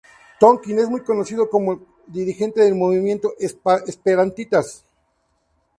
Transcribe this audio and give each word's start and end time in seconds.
Tonkin 0.39 0.79
es 0.79 0.89
muy 0.89 1.01
conocido 1.03 1.47
como 1.47 1.85
dirigente 2.07 2.61
del 2.61 2.73
movimiento 2.73 3.33
esperantista. 3.37 4.63